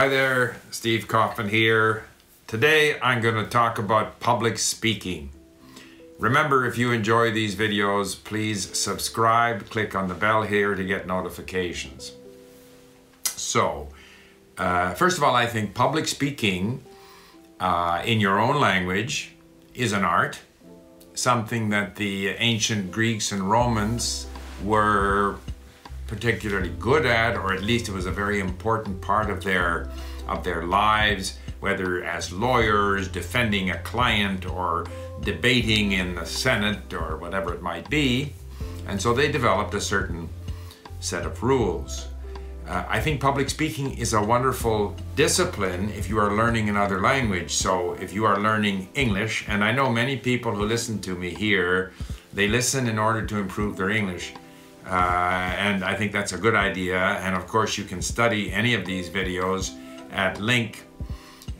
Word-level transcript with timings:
Hi 0.00 0.08
there, 0.08 0.56
Steve 0.70 1.06
Kaufmann 1.08 1.50
here. 1.50 2.04
Today 2.46 2.98
I'm 3.02 3.20
going 3.20 3.34
to 3.34 3.44
talk 3.44 3.78
about 3.78 4.18
public 4.18 4.56
speaking. 4.56 5.28
Remember, 6.18 6.64
if 6.64 6.78
you 6.78 6.90
enjoy 6.90 7.32
these 7.32 7.54
videos, 7.54 8.16
please 8.24 8.78
subscribe, 8.78 9.68
click 9.68 9.94
on 9.94 10.08
the 10.08 10.14
bell 10.14 10.40
here 10.40 10.74
to 10.74 10.82
get 10.84 11.06
notifications. 11.06 12.12
So, 13.24 13.88
uh, 14.56 14.94
first 14.94 15.18
of 15.18 15.22
all, 15.22 15.36
I 15.36 15.44
think 15.44 15.74
public 15.74 16.08
speaking 16.08 16.82
uh, 17.60 18.00
in 18.02 18.20
your 18.20 18.40
own 18.40 18.58
language 18.58 19.32
is 19.74 19.92
an 19.92 20.02
art, 20.02 20.40
something 21.12 21.68
that 21.68 21.96
the 21.96 22.28
ancient 22.28 22.90
Greeks 22.90 23.32
and 23.32 23.50
Romans 23.50 24.28
were 24.64 25.36
particularly 26.10 26.70
good 26.70 27.06
at, 27.06 27.36
or 27.36 27.54
at 27.54 27.62
least 27.62 27.88
it 27.88 27.92
was 27.92 28.04
a 28.04 28.10
very 28.10 28.40
important 28.40 29.00
part 29.00 29.30
of 29.30 29.44
their 29.44 29.88
of 30.28 30.44
their 30.44 30.64
lives, 30.64 31.38
whether 31.60 32.04
as 32.04 32.32
lawyers 32.32 33.08
defending 33.08 33.70
a 33.70 33.78
client 33.78 34.44
or 34.44 34.86
debating 35.22 35.92
in 35.92 36.14
the 36.14 36.26
Senate 36.26 36.92
or 36.92 37.16
whatever 37.16 37.54
it 37.54 37.62
might 37.62 37.88
be. 37.88 38.32
And 38.86 39.00
so 39.00 39.14
they 39.14 39.30
developed 39.30 39.74
a 39.74 39.80
certain 39.80 40.28
set 40.98 41.24
of 41.24 41.42
rules. 41.42 42.08
Uh, 42.68 42.84
I 42.88 43.00
think 43.00 43.20
public 43.20 43.48
speaking 43.50 43.96
is 43.96 44.12
a 44.12 44.22
wonderful 44.22 44.96
discipline 45.16 45.90
if 45.90 46.08
you 46.08 46.18
are 46.18 46.36
learning 46.36 46.68
another 46.68 47.00
language. 47.00 47.52
So 47.54 47.94
if 47.94 48.12
you 48.12 48.24
are 48.24 48.38
learning 48.38 48.88
English, 48.94 49.44
and 49.48 49.64
I 49.64 49.72
know 49.72 49.90
many 49.90 50.16
people 50.16 50.52
who 50.52 50.64
listen 50.64 51.00
to 51.02 51.14
me 51.14 51.30
here, 51.34 51.92
they 52.32 52.46
listen 52.46 52.88
in 52.88 52.98
order 52.98 53.24
to 53.26 53.38
improve 53.38 53.76
their 53.76 53.90
English. 53.90 54.34
Uh, 54.90 55.54
and 55.56 55.84
I 55.84 55.94
think 55.94 56.10
that's 56.10 56.32
a 56.32 56.38
good 56.38 56.56
idea. 56.56 56.98
And 56.98 57.36
of 57.36 57.46
course, 57.46 57.78
you 57.78 57.84
can 57.84 58.02
study 58.02 58.52
any 58.52 58.74
of 58.74 58.84
these 58.84 59.08
videos 59.08 59.70
at 60.10 60.38
LingQ 60.38 60.78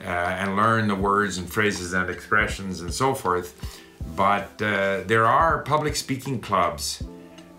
uh, 0.00 0.02
and 0.02 0.56
learn 0.56 0.88
the 0.88 0.96
words 0.96 1.38
and 1.38 1.48
phrases 1.48 1.92
and 1.92 2.10
expressions 2.10 2.80
and 2.80 2.92
so 2.92 3.14
forth. 3.14 3.78
But 4.16 4.60
uh, 4.60 5.02
there 5.06 5.26
are 5.26 5.62
public 5.62 5.94
speaking 5.94 6.40
clubs, 6.40 7.04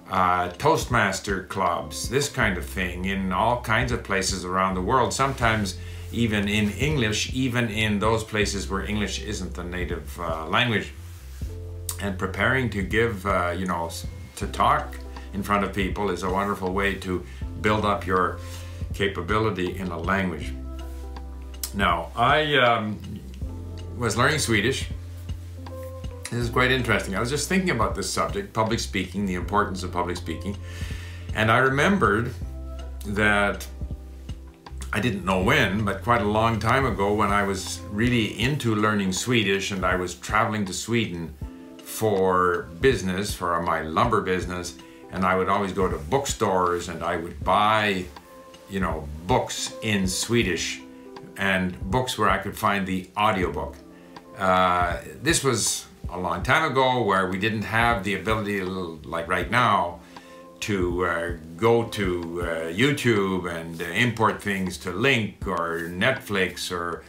uh, 0.09 0.49
Toastmaster 0.49 1.43
clubs, 1.43 2.09
this 2.09 2.27
kind 2.27 2.57
of 2.57 2.65
thing 2.65 3.05
in 3.05 3.31
all 3.31 3.61
kinds 3.61 3.93
of 3.93 4.03
places 4.03 4.43
around 4.43 4.75
the 4.75 4.81
world. 4.81 5.13
Sometimes 5.13 5.77
even 6.11 6.49
in 6.49 6.71
English, 6.71 7.33
even 7.33 7.69
in 7.69 7.99
those 7.99 8.25
places 8.25 8.69
where 8.69 8.81
English 8.81 9.21
isn't 9.21 9.53
the 9.53 9.63
native 9.63 10.19
uh, 10.19 10.45
language. 10.47 10.91
And 12.01 12.17
preparing 12.17 12.69
to 12.71 12.81
give, 12.81 13.25
uh, 13.25 13.53
you 13.55 13.67
know, 13.67 13.89
to 14.35 14.47
talk 14.47 14.97
in 15.33 15.43
front 15.43 15.63
of 15.63 15.73
people 15.73 16.09
is 16.09 16.23
a 16.23 16.29
wonderful 16.29 16.73
way 16.73 16.95
to 16.95 17.25
build 17.61 17.85
up 17.85 18.05
your 18.05 18.39
capability 18.93 19.77
in 19.77 19.87
a 19.87 19.97
language. 19.97 20.53
Now, 21.73 22.11
I 22.15 22.55
um, 22.55 22.99
was 23.97 24.17
learning 24.17 24.39
Swedish. 24.39 24.89
This 26.29 26.39
is 26.39 26.49
quite 26.49 26.71
interesting. 26.71 27.15
I 27.15 27.19
was 27.19 27.29
just 27.29 27.47
thinking 27.49 27.71
about 27.71 27.95
this 27.95 28.09
subject, 28.09 28.53
public 28.53 28.79
speaking, 28.79 29.25
the 29.25 29.35
importance 29.35 29.83
of 29.83 29.91
public 29.91 30.17
speaking. 30.17 30.57
And 31.35 31.51
I 31.51 31.59
remembered 31.59 32.33
that 33.05 33.65
I 34.93 34.99
didn't 34.99 35.23
know 35.23 35.41
when, 35.41 35.85
but 35.85 36.03
quite 36.03 36.21
a 36.21 36.25
long 36.25 36.59
time 36.59 36.85
ago 36.85 37.13
when 37.13 37.31
I 37.31 37.43
was 37.43 37.79
really 37.89 38.39
into 38.39 38.75
learning 38.75 39.13
Swedish 39.13 39.71
and 39.71 39.85
I 39.85 39.95
was 39.95 40.15
traveling 40.15 40.65
to 40.65 40.73
Sweden 40.73 41.33
for 41.77 42.63
business, 42.81 43.33
for 43.33 43.61
my 43.61 43.81
lumber 43.81 44.21
business, 44.21 44.75
and 45.11 45.25
I 45.25 45.35
would 45.35 45.49
always 45.49 45.73
go 45.73 45.89
to 45.89 45.97
bookstores 45.97 46.89
and 46.89 47.03
I 47.03 47.17
would 47.17 47.43
buy, 47.43 48.05
you 48.69 48.79
know, 48.79 49.07
books 49.27 49.73
in 49.81 50.07
Swedish 50.07 50.81
and 51.37 51.79
books 51.91 52.17
where 52.17 52.29
I 52.29 52.37
could 52.37 52.57
find 52.57 52.87
the 52.87 53.09
audiobook. 53.17 53.75
Uh, 54.37 54.97
this 55.21 55.43
was 55.43 55.85
a 56.09 56.17
long 56.17 56.43
time 56.43 56.71
ago 56.71 57.01
where 57.03 57.27
we 57.27 57.37
didn't 57.37 57.63
have 57.63 58.03
the 58.03 58.15
ability, 58.15 58.61
like 58.61 59.27
right 59.27 59.49
now, 59.51 59.99
to 60.61 61.05
uh, 61.05 61.31
go 61.57 61.83
to 61.85 62.41
uh, 62.41 62.45
YouTube 62.71 63.51
and 63.51 63.81
uh, 63.81 63.85
import 63.85 64.41
things 64.41 64.77
to 64.77 64.91
LingQ 64.91 65.47
or 65.47 65.89
Netflix 65.89 66.71
or, 66.71 67.03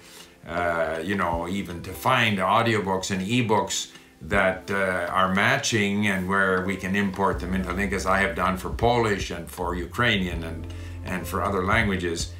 uh, 0.49 1.01
you 1.03 1.15
know, 1.15 1.47
even 1.49 1.83
to 1.83 1.93
find 1.93 2.39
audiobooks 2.39 3.11
and 3.11 3.23
ebooks 3.23 3.91
that 4.29 4.71
uh, 4.71 5.07
are 5.11 5.35
matching 5.35 6.07
and 6.07 6.29
where 6.29 6.65
we 6.65 6.77
can 6.77 6.95
import 6.95 7.41
them 7.41 7.55
into 7.55 7.69
LingQ 7.69 7.93
as 7.93 8.07
I 8.07 8.19
have 8.21 8.35
done 8.35 8.57
for 8.57 8.71
Polish 8.71 9.31
and 9.31 9.51
for 9.51 9.75
Ukrainian 9.75 10.45
and, 10.45 10.67
and 11.05 11.27
for 11.27 11.43
other 11.43 11.65
languages. 11.65 12.33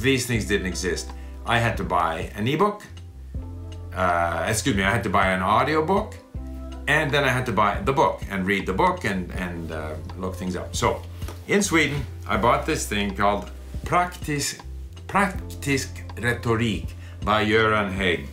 These 0.00 0.26
things 0.26 0.44
didn't 0.44 0.66
exist. 0.66 1.10
I 1.46 1.58
had 1.58 1.76
to 1.78 1.84
buy 1.84 2.30
an 2.34 2.46
ebook, 2.46 2.82
uh, 3.94 4.46
excuse 4.48 4.76
me, 4.76 4.82
I 4.82 4.90
had 4.90 5.02
to 5.04 5.10
buy 5.10 5.28
an 5.28 5.42
audiobook, 5.42 6.14
and 6.86 7.10
then 7.10 7.24
I 7.24 7.28
had 7.28 7.46
to 7.46 7.52
buy 7.52 7.80
the 7.80 7.92
book 7.92 8.22
and 8.30 8.46
read 8.46 8.66
the 8.66 8.72
book 8.72 9.04
and, 9.04 9.30
and 9.32 9.72
uh, 9.72 9.94
look 10.18 10.34
things 10.34 10.56
up. 10.56 10.76
So 10.76 11.02
in 11.48 11.62
Sweden, 11.62 12.04
I 12.26 12.36
bought 12.36 12.66
this 12.66 12.86
thing 12.86 13.14
called 13.14 13.50
Praktisk, 13.84 14.60
Praktisk 15.06 15.88
Retorik 16.16 16.88
by 17.22 17.44
Göran 17.46 17.94
Hägg 17.94 18.26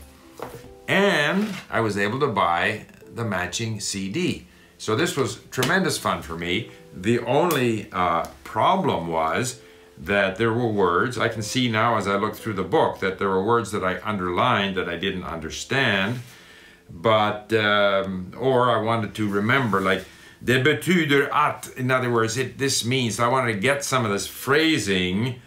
I 1.69 1.79
was 1.81 1.97
able 1.97 2.19
to 2.19 2.27
buy 2.27 2.85
the 3.15 3.25
matching 3.25 3.79
CD. 3.79 4.47
So 4.77 4.95
this 4.95 5.15
was 5.15 5.39
tremendous 5.51 5.97
fun 5.97 6.21
for 6.21 6.37
me. 6.37 6.71
The 6.93 7.19
only 7.19 7.91
uh, 7.91 8.25
problem 8.43 9.07
was 9.07 9.61
that 9.97 10.37
there 10.37 10.51
were 10.51 10.67
words, 10.67 11.17
I 11.17 11.27
can 11.27 11.43
see 11.43 11.69
now 11.69 11.97
as 11.97 12.07
I 12.07 12.15
look 12.15 12.35
through 12.35 12.53
the 12.53 12.63
book 12.63 12.99
that 12.99 13.19
there 13.19 13.29
were 13.29 13.43
words 13.43 13.71
that 13.71 13.83
I 13.83 13.99
underlined 14.03 14.75
that 14.77 14.89
I 14.89 14.97
didn't 14.97 15.23
understand, 15.23 16.19
but, 16.89 17.53
um, 17.53 18.33
or 18.37 18.71
I 18.71 18.81
wanted 18.81 19.13
to 19.15 19.29
remember 19.29 19.79
like, 19.79 20.03
det 20.43 20.63
betyder 20.63 21.29
in 21.77 21.91
other 21.91 22.09
words, 22.09 22.35
it, 22.37 22.57
this 22.57 22.83
means, 22.83 23.19
I 23.19 23.27
wanted 23.27 23.53
to 23.53 23.59
get 23.59 23.83
some 23.83 24.03
of 24.03 24.11
this 24.11 24.25
phrasing, 24.25 25.39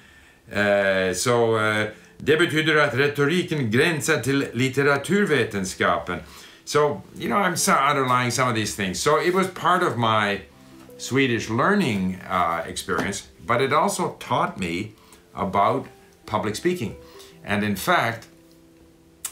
uh, 0.52 1.12
so 1.12 1.56
uh, 1.56 1.90
Det 2.18 2.36
betyder 2.36 2.76
att 2.76 2.94
retoriken 2.94 3.70
gränsar 3.70 4.20
till 4.20 4.46
litteraturvetenskapen. 4.52 6.20
So, 6.64 7.02
you 7.18 7.28
know, 7.28 7.38
I'm 7.38 7.56
underlying 7.90 8.30
some 8.30 8.48
of 8.48 8.54
these 8.54 8.74
things. 8.76 9.00
So 9.00 9.20
it 9.20 9.34
was 9.34 9.46
part 9.48 9.82
of 9.82 9.96
my 9.96 10.40
Swedish 10.98 11.50
learning 11.50 12.18
uh, 12.30 12.62
experience, 12.66 13.28
but 13.46 13.60
it 13.60 13.72
also 13.72 14.16
taught 14.18 14.58
me 14.58 14.92
about 15.34 15.86
public 16.26 16.56
speaking. 16.56 16.94
And 17.44 17.62
in 17.62 17.76
fact, 17.76 18.26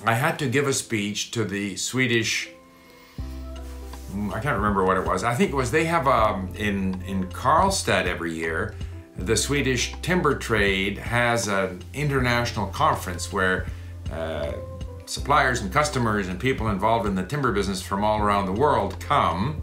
I 0.05 0.15
had 0.15 0.39
to 0.39 0.47
give 0.47 0.69
a 0.69 0.73
speech 0.73 1.31
to 1.31 1.45
the 1.45 1.77
Swedish 1.77 2.49
I 4.33 4.41
can't 4.41 4.57
remember 4.57 4.85
what 4.85 4.99
it 4.99 5.07
was. 5.07 5.25
I 5.25 5.35
think 5.35 5.51
it 5.53 5.57
was 5.57 5.71
they 5.71 5.85
have 5.87 6.07
um, 6.07 6.53
in 6.57 7.03
in 7.07 7.29
Karlstad 7.29 8.07
every 8.07 8.35
year 8.35 8.75
the 9.27 9.37
Swedish 9.37 9.95
timber 10.03 10.35
trade 10.35 10.99
has 10.99 11.49
an 11.49 11.81
international 11.95 12.67
conference 12.69 13.33
where 13.33 13.67
uh, 14.13 14.53
suppliers 15.07 15.61
and 15.61 15.73
customers 15.73 16.29
and 16.29 16.41
people 16.41 16.69
involved 16.69 17.07
in 17.07 17.15
the 17.15 17.23
timber 17.23 17.53
business 17.53 17.81
from 17.81 18.05
all 18.05 18.21
around 18.21 18.47
the 18.47 18.53
world 18.53 18.99
come 19.01 19.63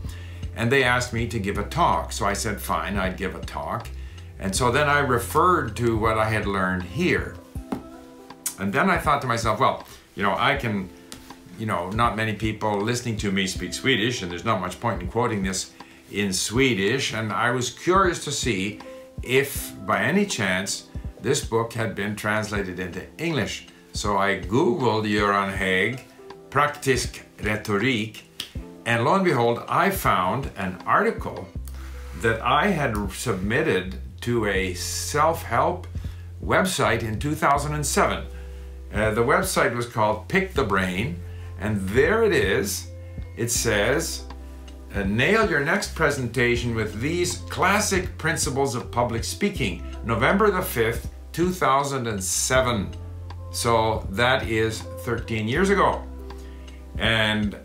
and 0.55 0.71
they 0.71 0.83
asked 0.83 1.13
me 1.13 1.27
to 1.27 1.39
give 1.39 1.57
a 1.57 1.63
talk. 1.63 2.11
So 2.11 2.25
I 2.25 2.33
said, 2.33 2.59
fine, 2.59 2.97
I'd 2.97 3.17
give 3.17 3.35
a 3.35 3.39
talk. 3.41 3.87
And 4.39 4.55
so 4.55 4.71
then 4.71 4.89
I 4.89 4.99
referred 4.99 5.75
to 5.77 5.97
what 5.97 6.17
I 6.17 6.29
had 6.29 6.45
learned 6.45 6.83
here. 6.83 7.35
And 8.59 8.73
then 8.73 8.89
I 8.89 8.97
thought 8.97 9.21
to 9.21 9.27
myself, 9.27 9.59
well, 9.59 9.85
you 10.15 10.23
know, 10.23 10.35
I 10.37 10.55
can, 10.55 10.89
you 11.57 11.65
know, 11.65 11.89
not 11.91 12.17
many 12.17 12.33
people 12.33 12.79
listening 12.79 13.15
to 13.17 13.31
me 13.31 13.47
speak 13.47 13.73
Swedish, 13.73 14.21
and 14.21 14.29
there's 14.29 14.43
not 14.43 14.59
much 14.59 14.79
point 14.79 15.01
in 15.01 15.07
quoting 15.07 15.43
this 15.43 15.71
in 16.11 16.33
Swedish. 16.33 17.13
And 17.13 17.31
I 17.31 17.51
was 17.51 17.69
curious 17.69 18.23
to 18.25 18.31
see 18.31 18.79
if 19.23 19.73
by 19.85 20.01
any 20.03 20.25
chance 20.25 20.87
this 21.21 21.43
book 21.43 21.73
had 21.73 21.95
been 21.95 22.15
translated 22.15 22.79
into 22.79 23.05
English. 23.17 23.67
So 23.93 24.17
I 24.17 24.39
googled 24.39 25.05
Göran 25.05 25.55
Hägg, 25.55 26.01
Praktisk 26.49 27.21
Retorik, 27.37 28.21
and 28.85 29.03
lo 29.03 29.15
and 29.15 29.23
behold, 29.23 29.63
I 29.67 29.89
found 29.89 30.49
an 30.57 30.77
article 30.85 31.47
that 32.21 32.41
I 32.41 32.67
had 32.67 33.11
submitted 33.11 33.95
to 34.21 34.45
a 34.45 34.73
self-help 34.73 35.87
website 36.43 37.03
in 37.03 37.19
2007. 37.19 38.25
Uh, 38.93 39.11
the 39.11 39.21
website 39.21 39.75
was 39.75 39.85
called 39.85 40.27
Pick 40.27 40.53
the 40.53 40.63
Brain, 40.63 41.19
and 41.59 41.87
there 41.89 42.23
it 42.23 42.33
is. 42.33 42.87
It 43.37 43.51
says, 43.51 44.25
uh, 44.95 45.03
nail 45.03 45.49
your 45.49 45.59
next 45.59 45.93
presentation 45.95 46.73
with 46.75 46.99
these 46.99 47.37
classic 47.49 48.17
principles 48.17 48.75
of 48.75 48.91
public 48.91 49.23
speaking. 49.23 49.83
November 50.03 50.49
the 50.49 50.59
5th, 50.59 51.07
2007. 51.33 52.89
So 53.51 54.07
that 54.11 54.47
is 54.47 54.81
13 54.81 55.47
years 55.47 55.69
ago. 55.69 56.03
And 56.97 57.55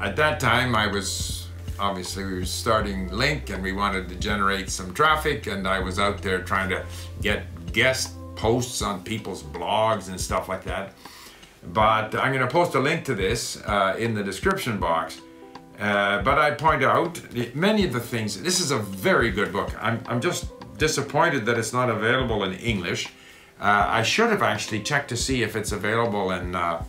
at 0.00 0.16
that 0.16 0.40
time, 0.40 0.74
I 0.74 0.86
was 0.86 1.48
obviously 1.78 2.24
we 2.24 2.34
were 2.34 2.44
starting 2.44 3.08
LingQ 3.10 3.50
and 3.50 3.62
we 3.62 3.72
wanted 3.72 4.08
to 4.08 4.14
generate 4.16 4.70
some 4.70 4.94
traffic, 4.94 5.46
and 5.46 5.66
I 5.66 5.80
was 5.80 5.98
out 5.98 6.22
there 6.22 6.42
trying 6.42 6.70
to 6.70 6.84
get 7.20 7.72
guest 7.72 8.14
posts 8.36 8.82
on 8.82 9.02
people's 9.02 9.42
blogs 9.42 10.08
and 10.08 10.20
stuff 10.20 10.48
like 10.48 10.64
that. 10.64 10.94
But 11.72 12.14
I'm 12.14 12.32
going 12.32 12.46
to 12.46 12.52
post 12.52 12.74
a 12.74 12.80
link 12.80 13.04
to 13.06 13.14
this 13.14 13.60
uh, 13.62 13.96
in 13.98 14.14
the 14.14 14.22
description 14.22 14.78
box. 14.78 15.20
Uh, 15.78 16.22
but 16.22 16.38
I 16.38 16.52
point 16.52 16.84
out 16.84 17.20
many 17.54 17.84
of 17.84 17.92
the 17.92 18.00
things. 18.00 18.40
This 18.40 18.60
is 18.60 18.70
a 18.70 18.78
very 18.78 19.30
good 19.30 19.52
book. 19.52 19.70
I'm, 19.82 20.02
I'm 20.06 20.20
just 20.20 20.46
disappointed 20.78 21.46
that 21.46 21.58
it's 21.58 21.72
not 21.72 21.90
available 21.90 22.44
in 22.44 22.54
English. 22.54 23.08
Uh, 23.60 23.86
I 23.88 24.02
should 24.02 24.30
have 24.30 24.42
actually 24.42 24.82
checked 24.82 25.08
to 25.08 25.16
see 25.16 25.42
if 25.42 25.56
it's 25.56 25.72
available 25.72 26.30
in 26.30 26.54
uh, 26.54 26.84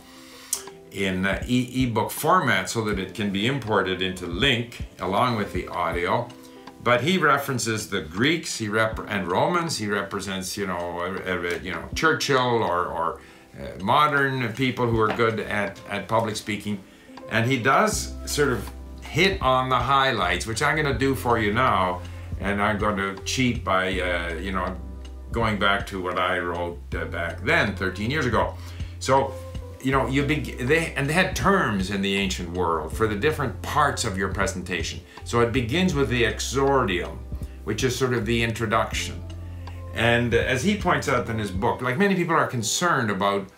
in 0.90 1.26
uh, 1.26 1.42
ebook 1.46 2.10
format 2.10 2.70
so 2.70 2.82
that 2.84 2.98
it 2.98 3.12
can 3.12 3.30
be 3.30 3.46
imported 3.46 4.00
into 4.00 4.26
LingQ 4.26 4.82
along 5.00 5.36
with 5.36 5.52
the 5.52 5.68
audio. 5.68 6.28
But 6.82 7.02
he 7.02 7.18
references 7.18 7.90
the 7.90 8.00
Greeks, 8.00 8.58
he 8.58 8.68
rep 8.68 8.98
and 9.08 9.26
Romans. 9.26 9.76
He 9.76 9.88
represents, 9.88 10.56
you 10.56 10.66
know, 10.66 11.00
uh, 11.00 11.58
you 11.62 11.72
know 11.72 11.88
Churchill 11.94 12.62
or, 12.62 12.86
or 12.86 13.20
modern 13.80 14.52
people 14.52 14.86
who 14.86 15.00
are 15.00 15.12
good 15.16 15.40
at, 15.40 15.80
at 15.88 16.06
public 16.08 16.36
speaking. 16.36 16.82
And 17.30 17.50
he 17.50 17.58
does 17.58 18.14
sort 18.26 18.50
of 18.50 18.70
hit 19.02 19.40
on 19.42 19.68
the 19.68 19.78
highlights, 19.78 20.46
which 20.46 20.62
I'm 20.62 20.76
going 20.76 20.92
to 20.92 20.98
do 20.98 21.14
for 21.14 21.38
you 21.38 21.52
now. 21.52 22.02
And 22.40 22.62
I'm 22.62 22.78
going 22.78 22.96
to 22.96 23.22
cheat 23.24 23.64
by, 23.64 24.00
uh, 24.00 24.34
you 24.34 24.52
know, 24.52 24.76
going 25.32 25.58
back 25.58 25.86
to 25.88 26.02
what 26.02 26.18
I 26.18 26.38
wrote 26.38 26.78
uh, 26.94 27.06
back 27.06 27.42
then, 27.42 27.74
13 27.76 28.10
years 28.10 28.26
ago. 28.26 28.54
So, 28.98 29.32
you 29.82 29.92
know, 29.92 30.06
you 30.06 30.24
be, 30.24 30.40
they 30.40 30.92
and 30.94 31.08
they 31.08 31.12
had 31.12 31.34
terms 31.36 31.90
in 31.90 32.02
the 32.02 32.14
ancient 32.16 32.50
world 32.50 32.92
for 32.92 33.06
the 33.06 33.14
different 33.14 33.60
parts 33.62 34.04
of 34.04 34.18
your 34.18 34.32
presentation. 34.32 35.00
So 35.24 35.40
it 35.40 35.52
begins 35.52 35.94
with 35.94 36.08
the 36.08 36.24
exordium, 36.24 37.18
which 37.64 37.84
is 37.84 37.96
sort 37.96 38.14
of 38.14 38.26
the 38.26 38.42
introduction. 38.42 39.22
And 39.94 40.34
as 40.34 40.62
he 40.62 40.76
points 40.76 41.08
out 41.08 41.28
in 41.28 41.38
his 41.38 41.50
book, 41.50 41.80
like 41.80 41.96
many 41.96 42.14
people 42.14 42.34
are 42.34 42.46
concerned 42.46 43.10
about 43.10 43.48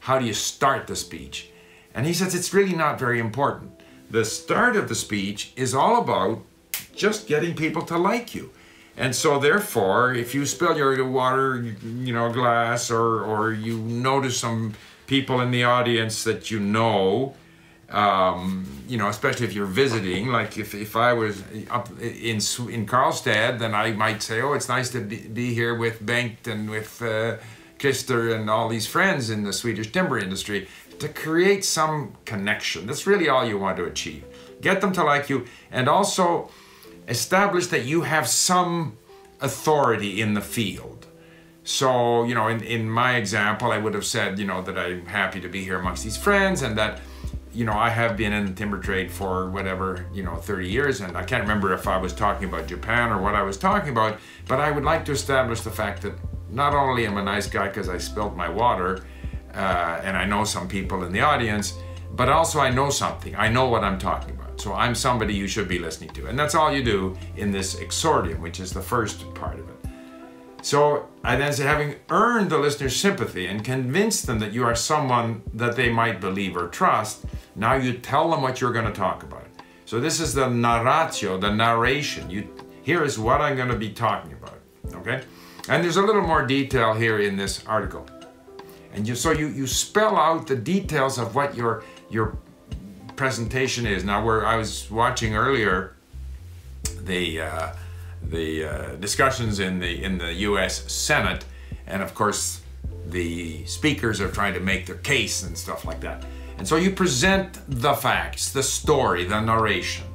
how 0.00 0.18
do 0.18 0.24
you 0.24 0.34
start 0.34 0.86
the 0.86 0.96
speech. 0.96 1.50
And 1.94 2.06
he 2.06 2.12
says 2.12 2.34
it's 2.34 2.54
really 2.54 2.74
not 2.74 2.98
very 2.98 3.18
important. 3.18 3.80
The 4.10 4.24
start 4.24 4.76
of 4.76 4.88
the 4.88 4.94
speech 4.94 5.52
is 5.56 5.74
all 5.74 6.00
about 6.00 6.42
just 6.94 7.26
getting 7.26 7.54
people 7.54 7.82
to 7.82 7.96
like 7.96 8.34
you. 8.34 8.50
And 8.96 9.14
so 9.16 9.38
therefore, 9.38 10.14
if 10.14 10.34
you 10.34 10.44
spill 10.44 10.76
your 10.76 11.06
water, 11.08 11.62
you 11.82 12.12
know, 12.12 12.30
glass 12.30 12.90
or, 12.90 13.22
or 13.24 13.52
you 13.52 13.78
notice 13.78 14.38
some 14.38 14.74
people 15.06 15.40
in 15.40 15.50
the 15.50 15.64
audience 15.64 16.24
that 16.24 16.50
you 16.50 16.60
know, 16.60 17.34
um, 17.88 18.66
you 18.88 18.96
know, 18.96 19.08
especially 19.08 19.46
if 19.46 19.52
you're 19.52 19.66
visiting. 19.66 20.28
Like 20.28 20.58
if, 20.58 20.74
if 20.74 20.96
I 20.96 21.12
was 21.12 21.42
up 21.70 21.88
in 22.00 22.36
in 22.36 22.86
Karlstad, 22.86 23.58
then 23.58 23.74
I 23.74 23.92
might 23.92 24.22
say, 24.22 24.40
"Oh, 24.40 24.54
it's 24.54 24.68
nice 24.68 24.90
to 24.90 25.00
be, 25.00 25.16
be 25.28 25.54
here 25.54 25.74
with 25.74 26.04
Bengt 26.04 26.46
and 26.46 26.70
with 26.70 27.02
uh, 27.02 27.36
Kister 27.82 28.34
and 28.34 28.48
all 28.48 28.68
these 28.68 28.86
friends 28.86 29.28
in 29.30 29.42
the 29.42 29.52
Swedish 29.52 29.90
timber 29.92 30.18
industry." 30.18 30.68
To 30.98 31.08
create 31.08 31.64
some 31.64 32.14
connection. 32.24 32.86
That's 32.86 33.08
really 33.08 33.28
all 33.28 33.44
you 33.44 33.58
want 33.58 33.76
to 33.78 33.84
achieve. 33.84 34.24
Get 34.60 34.80
them 34.80 34.92
to 34.92 35.02
like 35.02 35.28
you, 35.28 35.46
and 35.72 35.88
also 35.88 36.50
establish 37.08 37.66
that 37.68 37.84
you 37.84 38.02
have 38.02 38.28
some 38.28 38.96
authority 39.40 40.20
in 40.22 40.34
the 40.34 40.40
field. 40.40 41.06
So, 41.64 42.24
you 42.24 42.34
know, 42.34 42.46
in, 42.48 42.62
in 42.62 42.88
my 42.88 43.16
example, 43.16 43.72
I 43.72 43.78
would 43.78 43.94
have 43.94 44.04
said, 44.04 44.38
you 44.38 44.44
know, 44.44 44.62
that 44.62 44.78
I'm 44.78 45.06
happy 45.06 45.40
to 45.40 45.48
be 45.48 45.64
here 45.64 45.78
amongst 45.78 46.04
these 46.04 46.16
friends 46.16 46.62
and 46.62 46.78
that 46.78 47.00
you 47.54 47.64
know, 47.64 47.74
I 47.74 47.90
have 47.90 48.16
been 48.16 48.32
in 48.32 48.46
the 48.46 48.52
timber 48.52 48.78
trade 48.78 49.10
for 49.10 49.50
whatever, 49.50 50.06
you 50.12 50.22
know, 50.22 50.36
30 50.36 50.68
years, 50.68 51.00
and 51.00 51.16
I 51.16 51.22
can't 51.22 51.42
remember 51.42 51.74
if 51.74 51.86
I 51.86 51.98
was 51.98 52.12
talking 52.12 52.48
about 52.48 52.66
Japan 52.66 53.10
or 53.10 53.20
what 53.20 53.34
I 53.34 53.42
was 53.42 53.56
talking 53.56 53.90
about, 53.90 54.18
but 54.48 54.58
I 54.58 54.70
would 54.70 54.84
like 54.84 55.04
to 55.06 55.12
establish 55.12 55.60
the 55.60 55.70
fact 55.70 56.02
that 56.02 56.14
not 56.52 56.74
only 56.74 57.06
am 57.06 57.16
I 57.16 57.22
a 57.22 57.24
nice 57.24 57.46
guy 57.46 57.68
because 57.68 57.88
I 57.88 57.98
spilled 57.98 58.36
my 58.36 58.48
water, 58.48 59.04
uh, 59.54 60.00
and 60.04 60.16
I 60.16 60.24
know 60.24 60.44
some 60.44 60.68
people 60.68 61.04
in 61.04 61.12
the 61.12 61.20
audience, 61.20 61.78
but 62.12 62.28
also 62.28 62.60
I 62.60 62.70
know 62.70 62.90
something. 62.90 63.34
I 63.36 63.48
know 63.48 63.68
what 63.68 63.82
I'm 63.82 63.98
talking 63.98 64.34
about. 64.34 64.60
So 64.60 64.74
I'm 64.74 64.94
somebody 64.94 65.34
you 65.34 65.48
should 65.48 65.68
be 65.68 65.78
listening 65.78 66.10
to. 66.10 66.26
And 66.26 66.38
that's 66.38 66.54
all 66.54 66.72
you 66.72 66.84
do 66.84 67.16
in 67.36 67.50
this 67.50 67.76
exordium, 67.76 68.40
which 68.40 68.60
is 68.60 68.72
the 68.72 68.82
first 68.82 69.32
part 69.34 69.58
of 69.58 69.68
it. 69.68 69.76
So 70.62 71.08
I 71.24 71.34
then 71.34 71.52
say, 71.52 71.64
having 71.64 71.96
earned 72.08 72.50
the 72.50 72.58
listener's 72.58 72.94
sympathy 72.94 73.46
and 73.46 73.64
convinced 73.64 74.26
them 74.26 74.38
that 74.38 74.52
you 74.52 74.62
are 74.64 74.76
someone 74.76 75.42
that 75.54 75.74
they 75.74 75.90
might 75.90 76.20
believe 76.20 76.56
or 76.56 76.68
trust, 76.68 77.24
now 77.56 77.74
you 77.74 77.94
tell 77.94 78.30
them 78.30 78.42
what 78.42 78.60
you're 78.60 78.72
going 78.72 78.86
to 78.86 78.92
talk 78.92 79.24
about. 79.24 79.46
So 79.84 80.00
this 80.00 80.20
is 80.20 80.32
the 80.32 80.46
narratio, 80.46 81.40
the 81.40 81.52
narration. 81.52 82.30
You 82.30 82.48
here 82.82 83.04
is 83.04 83.18
what 83.18 83.40
I'm 83.40 83.56
going 83.56 83.68
to 83.68 83.76
be 83.76 83.90
talking 83.90 84.32
about. 84.32 84.58
Okay, 84.94 85.22
and 85.68 85.84
there's 85.84 85.96
a 85.96 86.02
little 86.02 86.22
more 86.22 86.46
detail 86.46 86.94
here 86.94 87.18
in 87.18 87.36
this 87.36 87.64
article, 87.66 88.06
and 88.92 89.06
you 89.06 89.14
so 89.14 89.30
you 89.30 89.48
you 89.48 89.66
spell 89.66 90.16
out 90.16 90.46
the 90.46 90.56
details 90.56 91.18
of 91.18 91.34
what 91.34 91.56
your 91.56 91.84
your 92.10 92.36
presentation 93.16 93.86
is. 93.86 94.04
Now, 94.04 94.24
where 94.24 94.44
I 94.46 94.56
was 94.56 94.90
watching 94.90 95.34
earlier, 95.34 95.94
the 97.04 97.42
uh, 97.42 97.72
the 98.22 98.64
uh, 98.64 98.94
discussions 98.96 99.60
in 99.60 99.78
the 99.78 100.02
in 100.02 100.18
the 100.18 100.32
U.S. 100.48 100.92
Senate, 100.92 101.44
and 101.86 102.02
of 102.02 102.14
course, 102.14 102.62
the 103.06 103.64
speakers 103.66 104.20
are 104.20 104.30
trying 104.30 104.54
to 104.54 104.60
make 104.60 104.86
their 104.86 104.96
case 104.96 105.42
and 105.42 105.56
stuff 105.56 105.84
like 105.84 106.00
that. 106.00 106.24
And 106.58 106.66
so 106.66 106.76
you 106.76 106.90
present 106.90 107.58
the 107.68 107.94
facts, 107.94 108.52
the 108.52 108.62
story, 108.62 109.24
the 109.24 109.40
narration. 109.40 110.06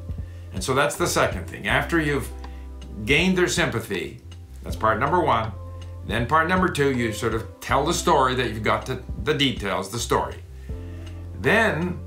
And 0.53 0.63
so 0.63 0.73
that's 0.73 0.95
the 0.95 1.07
second 1.07 1.47
thing. 1.47 1.67
After 1.67 1.99
you've 1.99 2.29
gained 3.05 3.37
their 3.37 3.47
sympathy, 3.47 4.21
that's 4.67 4.75
part 4.75 4.99
number 4.99 5.21
one. 5.21 5.53
Then 6.05 6.25
part 6.27 6.49
number 6.49 6.67
two, 6.67 6.91
you 6.91 7.13
sort 7.13 7.33
of 7.33 7.47
tell 7.61 7.85
the 7.85 7.93
story 7.93 8.35
that 8.35 8.49
you've 8.49 8.63
got 8.63 8.85
to, 8.87 9.01
the 9.23 9.33
details, 9.33 9.89
the 9.89 9.99
story. 9.99 10.35
Then 11.39 11.99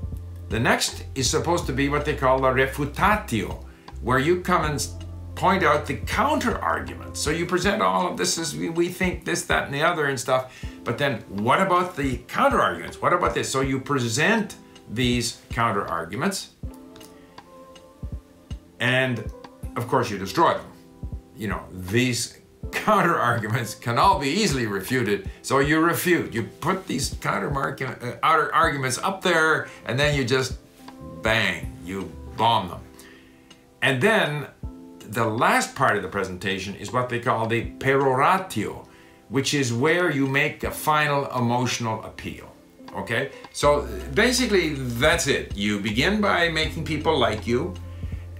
the 0.49 0.59
next 0.59 1.05
is 1.15 1.27
supposed 1.27 1.65
to 1.65 1.73
be 1.73 1.89
what 1.89 2.05
they 2.05 2.15
call 2.15 2.39
the 2.39 2.49
refutatio, 2.49 3.63
where 4.01 4.19
you 4.19 4.41
come 4.41 4.65
and 4.65 4.87
point 5.33 5.63
out 5.63 5.87
the 5.87 5.95
counter 5.95 6.59
arguments. 6.59 7.19
So 7.19 7.31
you 7.31 7.47
present 7.47 7.81
all 7.81 8.07
of 8.07 8.15
this 8.15 8.37
as 8.37 8.55
we, 8.55 8.69
we 8.69 8.89
think 8.89 9.25
this, 9.25 9.45
that, 9.45 9.65
and 9.65 9.73
the 9.73 9.81
other 9.81 10.05
and 10.05 10.19
stuff. 10.19 10.55
But 10.83 10.99
then 10.99 11.21
what 11.29 11.61
about 11.61 11.95
the 11.95 12.17
counter 12.27 12.61
arguments? 12.61 13.01
What 13.01 13.11
about 13.11 13.33
this? 13.33 13.49
So 13.49 13.61
you 13.61 13.79
present 13.79 14.55
these 14.87 15.41
counter 15.49 15.87
arguments 15.87 16.51
and 18.79 19.19
of 19.75 19.87
course 19.87 20.11
you 20.11 20.19
destroy 20.19 20.53
them. 20.53 20.67
You 21.35 21.47
know, 21.47 21.63
these 21.71 22.40
counter 22.71 23.17
arguments 23.17 23.75
can 23.75 23.97
all 23.97 24.19
be 24.19 24.27
easily 24.27 24.67
refuted. 24.67 25.29
So 25.41 25.59
you 25.59 25.79
refute. 25.79 26.33
You 26.33 26.43
put 26.43 26.87
these 26.87 27.15
counter 27.21 27.51
uh, 27.57 28.17
arguments 28.23 28.97
up 28.97 29.21
there 29.21 29.67
and 29.85 29.99
then 29.99 30.15
you 30.15 30.23
just 30.23 30.57
bang, 31.21 31.75
you 31.85 32.11
bomb 32.37 32.69
them. 32.69 32.81
And 33.81 34.01
then 34.01 34.47
the 34.99 35.25
last 35.25 35.75
part 35.75 35.97
of 35.97 36.03
the 36.03 36.09
presentation 36.09 36.75
is 36.75 36.91
what 36.93 37.09
they 37.09 37.19
call 37.19 37.47
the 37.47 37.65
peroratio, 37.79 38.87
which 39.29 39.53
is 39.53 39.73
where 39.73 40.09
you 40.09 40.27
make 40.27 40.63
a 40.63 40.71
final 40.71 41.25
emotional 41.37 42.03
appeal. 42.03 42.51
Okay? 42.95 43.31
So 43.51 43.87
basically, 44.13 44.73
that's 44.73 45.27
it. 45.27 45.55
You 45.55 45.79
begin 45.79 46.21
by 46.21 46.49
making 46.49 46.85
people 46.85 47.17
like 47.17 47.47
you 47.47 47.73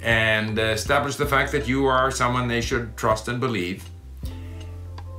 and 0.01 0.57
establish 0.57 1.15
the 1.15 1.25
fact 1.25 1.51
that 1.51 1.67
you 1.67 1.85
are 1.85 2.11
someone 2.11 2.47
they 2.47 2.61
should 2.61 2.97
trust 2.97 3.27
and 3.27 3.39
believe. 3.39 3.83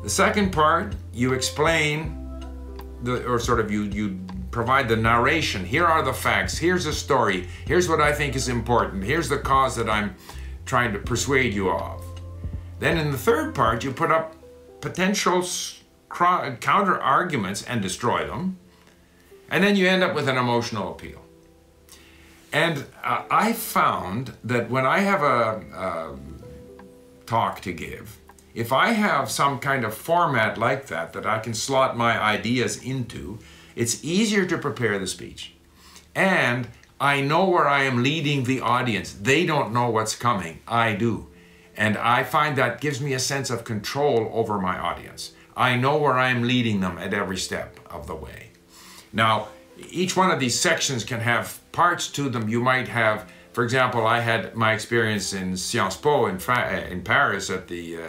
The 0.02 0.10
second 0.10 0.52
part, 0.52 0.94
you 1.12 1.32
explain 1.32 2.18
the, 3.02 3.24
or 3.24 3.38
sort 3.38 3.60
of 3.60 3.70
you, 3.70 3.82
you 3.84 4.18
provide 4.50 4.88
the 4.88 4.96
narration. 4.96 5.64
Here 5.64 5.86
are 5.86 6.02
the 6.02 6.12
facts. 6.12 6.58
Here's 6.58 6.84
the 6.84 6.92
story. 6.92 7.48
Here's 7.66 7.88
what 7.88 8.00
I 8.00 8.12
think 8.12 8.34
is 8.34 8.48
important. 8.48 9.04
Here's 9.04 9.28
the 9.28 9.38
cause 9.38 9.76
that 9.76 9.88
I'm 9.88 10.16
trying 10.66 10.92
to 10.92 10.98
persuade 10.98 11.54
you 11.54 11.70
of. 11.70 12.04
Then 12.80 12.98
in 12.98 13.12
the 13.12 13.18
third 13.18 13.54
part, 13.54 13.84
you 13.84 13.92
put 13.92 14.10
up 14.10 14.34
potential 14.80 15.46
counter 16.10 17.00
arguments 17.00 17.62
and 17.62 17.80
destroy 17.80 18.26
them. 18.26 18.58
And 19.50 19.62
then 19.62 19.76
you 19.76 19.86
end 19.86 20.02
up 20.02 20.14
with 20.14 20.28
an 20.28 20.36
emotional 20.36 20.92
appeal. 20.92 21.22
And 22.52 22.84
uh, 23.02 23.22
I 23.30 23.52
found 23.52 24.32
that 24.44 24.68
when 24.68 24.84
I 24.84 24.98
have 24.98 25.22
a, 25.22 25.62
a 25.74 26.18
talk 27.26 27.60
to 27.62 27.72
give, 27.72 28.18
if 28.54 28.72
I 28.72 28.88
have 28.92 29.30
some 29.30 29.58
kind 29.58 29.84
of 29.84 29.94
format 29.94 30.58
like 30.58 30.86
that 30.88 31.12
that 31.12 31.26
I 31.26 31.38
can 31.38 31.54
slot 31.54 31.96
my 31.96 32.20
ideas 32.20 32.82
into, 32.82 33.38
it's 33.74 34.04
easier 34.04 34.44
to 34.46 34.58
prepare 34.58 34.98
the 34.98 35.06
speech. 35.06 35.54
And 36.14 36.68
I 37.00 37.20
know 37.20 37.48
where 37.48 37.66
I 37.66 37.84
am 37.84 38.02
leading 38.02 38.44
the 38.44 38.60
audience. 38.60 39.12
They 39.12 39.46
don't 39.46 39.72
know 39.72 39.90
what's 39.90 40.14
coming. 40.14 40.60
I 40.68 40.92
do. 40.94 41.28
And 41.76 41.96
I 41.96 42.22
find 42.22 42.56
that 42.56 42.80
gives 42.80 43.00
me 43.00 43.14
a 43.14 43.18
sense 43.18 43.48
of 43.50 43.64
control 43.64 44.30
over 44.32 44.58
my 44.58 44.78
audience. 44.78 45.32
I 45.56 45.76
know 45.76 45.96
where 45.96 46.14
I 46.18 46.28
am 46.28 46.42
leading 46.42 46.80
them 46.80 46.98
at 46.98 47.14
every 47.14 47.38
step 47.38 47.80
of 47.90 48.06
the 48.06 48.14
way. 48.14 48.50
Now, 49.12 49.48
each 49.90 50.16
one 50.16 50.30
of 50.30 50.40
these 50.40 50.58
sections 50.58 51.04
can 51.04 51.20
have 51.20 51.60
parts 51.72 52.08
to 52.08 52.28
them. 52.28 52.48
You 52.48 52.60
might 52.60 52.88
have, 52.88 53.30
for 53.52 53.64
example, 53.64 54.06
I 54.06 54.20
had 54.20 54.54
my 54.54 54.72
experience 54.72 55.32
in 55.32 55.56
Sciences 55.56 56.00
Po 56.00 56.26
in, 56.26 56.38
in 56.90 57.02
Paris 57.02 57.50
at 57.50 57.68
the 57.68 57.96
uh, 57.96 58.08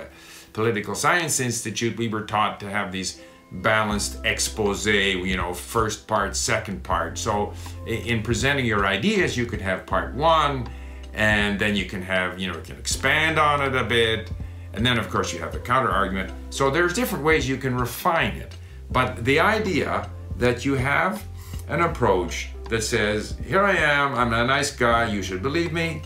Political 0.54 0.96
Science 0.96 1.40
Institute. 1.40 1.98
We 1.98 2.08
were 2.08 2.22
taught 2.22 2.60
to 2.62 2.70
have 2.70 2.92
these 2.92 3.22
balanced 3.52 4.24
expose, 4.26 4.86
you 4.86 5.38
know, 5.38 5.54
first 5.54 6.08
part, 6.08 6.36
second 6.36 6.84
part. 6.84 7.18
So 7.18 7.54
in 7.86 8.24
presenting 8.24 8.66
your 8.66 8.86
ideas, 8.86 9.38
you 9.38 9.46
could 9.46 9.62
have 9.62 9.86
part 9.86 10.14
one, 10.16 10.68
and 11.14 11.60
then 11.60 11.76
you 11.76 11.86
can 11.86 12.02
have, 12.02 12.40
you 12.40 12.48
know, 12.48 12.56
you 12.56 12.64
can 12.64 12.78
expand 12.78 13.38
on 13.38 13.62
it 13.62 13.76
a 13.76 13.84
bit, 13.84 14.32
and 14.74 14.84
then 14.84 14.98
of 14.98 15.10
course 15.10 15.32
you 15.32 15.40
have 15.40 15.52
the 15.52 15.60
counter 15.60 15.92
argument. 15.92 16.32
So 16.50 16.72
there's 16.72 16.94
different 16.94 17.24
ways 17.24 17.48
you 17.48 17.58
can 17.58 17.76
refine 17.76 18.36
it. 18.38 18.56
But 18.90 19.24
the 19.24 19.40
idea 19.40 20.10
that 20.38 20.66
you 20.66 20.74
have 20.74 21.24
an 21.68 21.82
approach 21.82 22.50
that 22.70 22.82
says, 22.82 23.38
here 23.46 23.64
I 23.64 23.76
am, 23.76 24.16
I'm 24.16 24.34
a 24.34 24.46
nice 24.46 24.72
guy, 24.72 25.12
you 25.12 25.22
should 25.22 25.44
believe 25.44 25.72
me. 25.72 26.02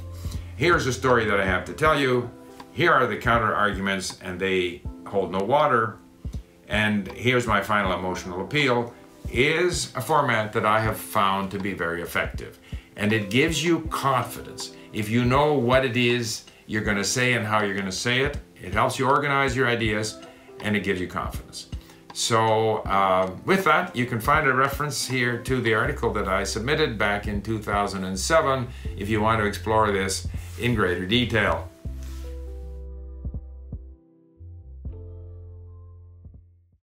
Here's 0.58 0.86
a 0.86 0.94
story 0.94 1.24
that 1.26 1.40
I 1.40 1.46
have 1.46 1.64
to 1.66 1.74
tell 1.74 1.98
you. 2.00 2.30
Here 2.78 2.94
are 2.94 3.08
the 3.08 3.18
counter 3.18 3.56
arguments, 3.56 4.20
and 4.22 4.40
they 4.40 4.84
hold 5.08 5.32
no 5.32 5.40
water. 5.40 5.98
And 6.68 7.08
here's 7.08 7.48
my 7.48 7.60
final 7.60 7.92
emotional 7.94 8.42
appeal 8.42 8.94
is 9.32 9.92
a 9.96 10.02
format 10.02 10.54
that 10.54 10.64
I 10.64 10.80
have 10.82 10.96
found 10.96 11.50
to 11.50 11.58
be 11.58 11.74
very 11.74 12.04
effective. 12.04 12.60
And 12.96 13.12
it 13.12 13.32
gives 13.32 13.64
you 13.64 13.80
confidence. 13.90 14.76
If 14.94 15.10
you 15.10 15.26
know 15.26 15.54
what 15.54 15.86
it 15.86 15.98
is 15.98 16.44
you're 16.68 16.84
going 16.84 16.98
to 16.98 17.04
say 17.04 17.34
and 17.34 17.48
how 17.48 17.64
you're 17.64 17.74
going 17.74 17.88
to 17.88 17.92
say 17.92 18.20
it, 18.20 18.38
it 18.62 18.74
helps 18.74 19.00
you 19.00 19.10
organize 19.10 19.56
your 19.56 19.68
ideas 19.68 20.20
and 20.62 20.76
it 20.76 20.84
gives 20.84 21.02
you 21.02 21.08
confidence. 21.08 21.70
So, 22.14 22.78
uh, 22.86 23.32
with 23.44 23.64
that, 23.64 23.96
you 23.96 24.06
can 24.06 24.20
find 24.20 24.48
a 24.48 24.54
reference 24.54 25.08
here 25.08 25.42
to 25.42 25.62
the 25.62 25.74
article 25.74 26.14
that 26.14 26.28
I 26.28 26.44
submitted 26.44 27.00
back 27.00 27.28
in 27.28 27.42
2007 27.42 28.68
if 28.96 29.10
you 29.10 29.20
want 29.20 29.42
to 29.42 29.48
explore 29.48 29.92
this 29.92 30.28
in 30.60 30.76
greater 30.76 31.08
detail. 31.08 31.70